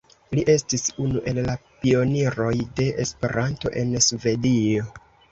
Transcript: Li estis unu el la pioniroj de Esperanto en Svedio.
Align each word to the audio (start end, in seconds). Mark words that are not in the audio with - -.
Li 0.37 0.43
estis 0.51 0.85
unu 1.07 1.19
el 1.31 1.39
la 1.47 1.53
pioniroj 1.83 2.53
de 2.79 2.87
Esperanto 3.03 3.73
en 3.83 3.93
Svedio. 4.07 4.89